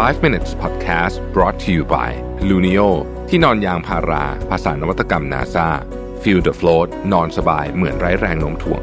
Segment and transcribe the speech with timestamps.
[0.00, 2.10] 5 minutes podcast brought to you by
[2.48, 2.88] Luno
[3.28, 5.68] ที่นอนยางพารา ภาษานวัตกรรม NASA
[6.22, 8.82] feel the float นอนสบายเหมือนไร้แรงโน้มถ่วง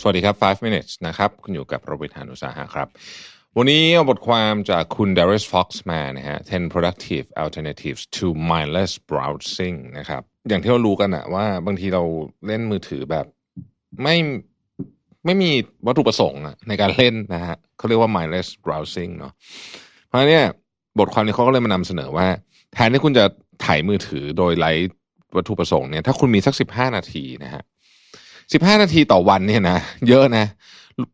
[0.00, 2.88] สวัสดีครับ 5 minutes นะครับ คุณอยู่กับโรบิทานุสาหะครับ
[3.56, 12.02] วันนี้เอาบทความจากคุณ Darius Fox มานะฮะ 10 productive alternatives to mindless browsing นะครับ อย่างที่เรารู้กันอะว่าบางทีเรา
[12.46, 13.26] เล่นมือถือแบบ
[14.02, 14.16] ไม่
[15.24, 15.50] ไม่มี
[15.86, 19.32] วัตถุประสงค์ในการเล่นนะฮะเขาเรียกว่า mindless browsing เนาะ
[20.06, 20.44] เพราะเนี่ย
[20.98, 22.26] บทความนี้เขาก็เลยมานำเสนอว่า
[22.74, 23.24] แทนที่คุณจะ
[23.64, 24.72] ถ่ายมือถือโดยไร้
[25.36, 27.62] วัตถุประสงค์เนี่ยถ้าคุณมีสักสิบห้านาทีนะฮะ
[28.52, 30.46] สิบห้านาทีต่อวันเนี่ยนะเยอะนะ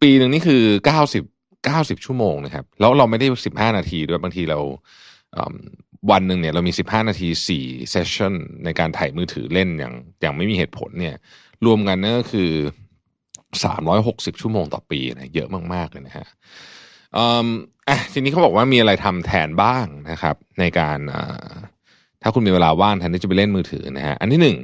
[0.02, 1.24] ปีหนึ่งนี่คือเก้าสิบ
[1.65, 4.59] เก้าสิบชั่วโมงนะครับ แล้วเราไม่ได้สิบห้านาทีด้วยบางทีเรา
[6.10, 8.34] วันหนึ่งเนี่ยเรามีสิบห้านาทีสี่session
[8.65, 11.15] ในการถ่ายมือถือเล่นอย่างอย่างไม่มีเหตุผลเนี่ย
[11.66, 12.51] รวมกันนั่นก็คือ
[13.64, 16.27] สามร้อยหกสิบชั่วโมงต่อปีนะเยอะมากๆเลยนะฮะ
[17.88, 20.98] อะทีนี้เขาบอกว่ามีอะไรทำแทนบ้างนะครับ ในการ
[22.23, 24.56] ถ้าคุณมีเวลาว่างแทนที่จะไปเล่นมือถือนะฮะอันที่หนึ่ง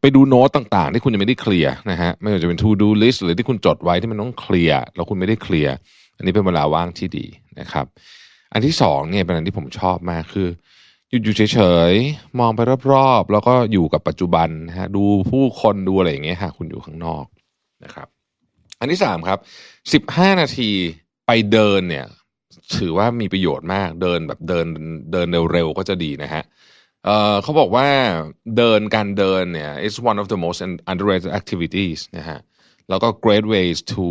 [0.00, 5.74] ไปดูโน้ตต่างๆ ที่คุณยังไม่ได้เคลียร์นะฮะไม่ว่าจะเป็น to do list หรือที่คุณจดไว้ที่มันต้องเคลียร์แล้วคุณไม่ได้เคลียร์
[6.16, 7.26] อันนี้เป็นเวลาว่างที่ดี
[7.60, 7.86] นะครับ
[8.52, 10.48] อันที่สองเนี่ยเป็นอันที่ผมชอบมากคือ
[11.10, 12.60] อยู่อยู่เฉยๆมองไป
[12.92, 17.24] รอบๆ แล้วก็อยู่กับปัจจุบันนะฮะดูผู้คนดูอะไรอย่างเงี้ยฮะคุณอยู่ข้างนอก
[17.84, 18.08] นะครับ
[18.80, 19.38] อันที่สามครับ
[19.92, 20.70] สิบห้านาที
[21.26, 22.06] ไปเดินเนี่ย
[22.76, 24.66] ถือว่ามีประโยชน์มากเดินแบบเดิน
[25.12, 26.44] เดินเร็วๆก็จะดีนะฮะ
[27.04, 27.86] เเขาบอกว่า
[28.56, 30.58] เดินการเดินเนี่ย is one of the most
[30.92, 32.40] underrated activities นะฮะ
[32.90, 34.02] แล้วก็ great ways to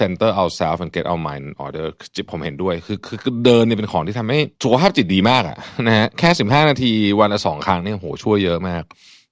[0.00, 8.82] center ourselves and get our mind in order จิตผมเห็นด้วย คือคือเดินเนี่ยเป็นของที่ทำให้สุขภาพจิตดีมากอะนะฮะแค่สิบห้านาทีวันละสองครั้งเนี่ยโหช่วยเยอะมาก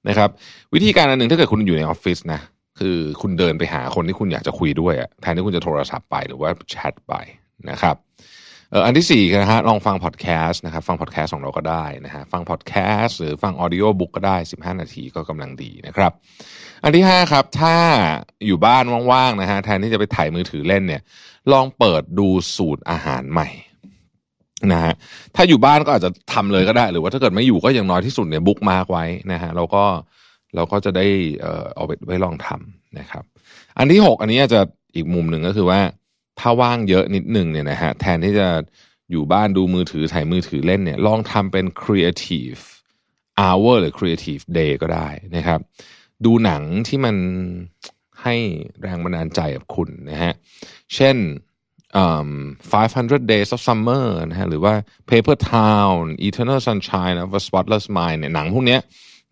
[0.09, 0.31] นะครับ
[0.75, 2.41] วิธีการอันหนึ่งถ้าเกิดคุณอยู่ในออฟฟิศนะ
[2.81, 7.15] คือคุณเดินไปหาคนที่คุณอยากจะคุยด้วยแทนที่คุณจะโทรศัพท์ไปหรือว่าแชทไป
[7.71, 7.97] นะครับ
[8.71, 16.13] เอออันที่สี่นะฮะลองฟังพอดแคสต์นะครับฟังพอดแคสต์ของเราก็ได้นะฮะฟังพอดแคสต์หรือฟัง audiobook ก็ได้สิบห้านาทีก็กำลังดีนะครับ
[16.83, 17.75] อันที่ห้าครับ ถ้า
[18.47, 21.03] อยู่บ้านว่างๆนะฮะแทนที่จะไปถ่ายมือถือเล่นเนี่ย
[21.53, 23.49] ลองเปิดดูสูตรอาหารใหม่
[24.73, 24.95] นะฮะ
[25.35, 29.85] ถ้าอยู่บ้านก็อาจจะทำเลยก็ได้ หรือว่าถ้าเกิดไม่อยู่ก็อย่างน้อยที่สุดเนี่ยบุ๊กมาร์กไว้นะฮะเราก็
[30.55, 31.07] เราก็จะได้
[31.41, 33.25] เอ่อเอาไปไว้ลองทำนะครับ
[33.79, 34.61] อันที่หกอันนี้อาจจะ
[34.95, 35.81] อีกมุมหนึ่งก็คือว่า
[36.41, 38.49] ถ้าว่างเยอะนิดหนึ่งเนี่ยนะฮะแทนที่จะ
[39.11, 42.61] อยู่บ้านดูมือถือถ่ายมือถือเล่นเนี่ยลองทำเป็น creative
[43.43, 45.61] hour หรือ creative day ก็ได้นะครับ
[46.25, 47.17] ดูหนังที่มัน
[48.23, 48.37] ให้
[48.81, 50.33] แรงบันดาลใจกับคุณนะฮะ
[50.95, 51.17] เช่น
[52.21, 54.75] 500 Days of Summer นะฮะ หรือว่า
[55.11, 58.81] Paper Town Eternal Sunshine of a Spotless Mind เนี่ยหนังพวกเนี้ย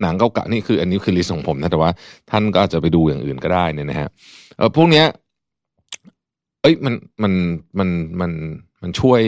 [0.01, 1.91] หนังเก่าๆนี่คือ อันนี้คือลิสต์ของผมนะแต่ว่า
[2.31, 4.09] ท่านก็อาจจะไปดูอย่างอื่นก็ได้เนี่ยนะฮะ
[4.57, 5.05] เออพวกเนี้ย
[6.61, 6.93] เอ้ยมัน
[7.23, 7.33] มัน
[7.79, 7.89] มัน
[8.19, 8.31] มัน
[8.81, 9.21] มันช่วย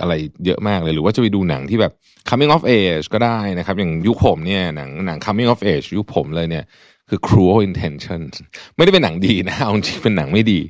[0.00, 0.12] อะไร
[0.46, 1.92] เยอะมากเลยหรือว่าจะไปดูหนังที่แบบ
[2.28, 6.64] coming of age ก็ได้นะครับ อย่างยุคผมเนี่ยหนังหนัง coming of age ยุคผมเลยเนี่ย
[7.08, 8.34] คือ cruel intentions
[8.76, 10.60] ไม่ได้เป็นหนังดีนะเอาจริงเป็นหนังไม่ดี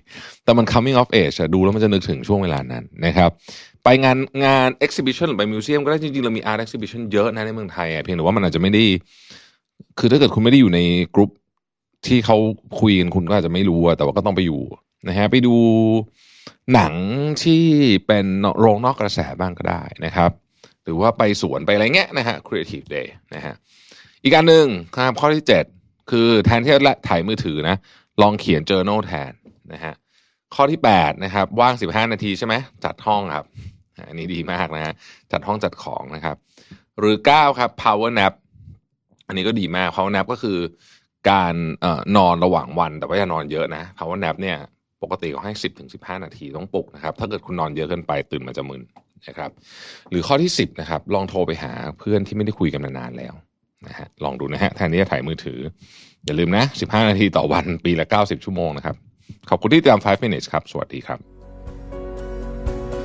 [0.44, 3.30] แต่มัน coming of age ดูแล้วมันจะนึกถึงช่วงเวลานั้นนะครับ
[3.84, 8.84] ไปงานงาน exhibition หรือไปมิวเซียมก็ได้จริงๆ เรามี art exhibition เยอะนะในเมืองไทยเพียงแต่ว่ามันอาจจะไม่ได้
[9.98, 10.80] คือถ้าเกิดคุณไม่ได้อยู่ใน
[11.14, 11.30] กลุ่ม
[12.06, 12.36] ที่เขา
[12.80, 14.62] คุยกันคุณก็อาจจะไม่รู้แต่ว่าก็ต้องไปอยู่
[15.08, 15.54] นะฮะไปดู
[16.74, 16.94] หนัง
[17.42, 17.64] ที่
[18.06, 18.26] เป็น
[18.58, 20.30] โรงนอกกระแสบ้างก็ได้นะครับ
[20.84, 23.54] หรือว่าไปสวนไปอะไรเงี้ยนะฮะ creative day นะฮะ
[24.22, 24.66] อีกการหนึ่ง
[24.96, 25.64] ครับข้อที่เจ็ด
[26.10, 27.76] คือแทนที่จะถ่ายมือถือนะ
[28.22, 29.32] ลองเขียน journal แทน
[29.72, 29.94] นะฮะ
[30.54, 33.44] ข้อที่แปดนะครับ ว่างสิบห้านาทีใช่ไหมจัดห้องครับ
[34.08, 34.94] อันนี้ดีมากนะฮะ
[35.32, 36.36] จัดห้องจัดของนะครับ
[36.98, 38.32] หรือเก้าครับ power nap
[39.26, 40.58] อันนี้ก็ดีมาก power nap ก็คือ
[41.30, 44.56] การออนอนระหว่างวัน แต่ว่าอย่านอนเยอะนะ power nap เนี่ย
[45.02, 48.82] ปกติเขาให้สิบถึงสิบห้านาทีต้องปลุกนะครับ ถ้าเกิดคุณนอนเยอะเกินไปตื่นมาจะมึน
[49.28, 49.50] นะครับ
[50.10, 53.34] หรือข้อที่สิบนะครับ ลองโทรไปหาเพื่อนที่ไม่ได้คุยกันนานๆแล้ว
[53.88, 55.58] นะฮะลองดูนะฮะแทนที่จะถ่ายมือถือ
[56.24, 58.96] อย่าลืมนะสิบห้านาทีต่อวันปีละเก้าสิบชั่วโมงนะครับ
[59.50, 61.33] ขอบคุณที่ติดตาม 5 minutes ครับ สวัสดีครับ